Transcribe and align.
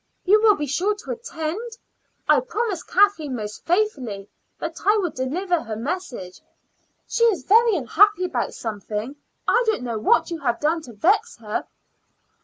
You 0.25 0.41
will 0.41 0.55
be 0.55 0.65
sure 0.65 0.95
to 0.95 1.11
attend? 1.11 1.77
I 2.27 2.39
promised 2.39 2.87
Kathleen 2.87 3.35
most 3.35 3.63
faithfully 3.67 4.27
that 4.57 4.79
I 4.83 4.97
would 4.97 5.13
deliver 5.13 5.61
her 5.61 5.75
message. 5.75 6.41
She 7.07 7.23
is 7.25 7.43
very 7.43 7.75
unhappy 7.75 8.23
about 8.23 8.55
something. 8.55 9.15
I 9.47 9.61
don't 9.67 9.83
know 9.83 9.99
what 9.99 10.31
you 10.31 10.39
have 10.39 10.59
done 10.59 10.81
to 10.85 10.93
vex 10.93 11.37
her." 11.37 11.67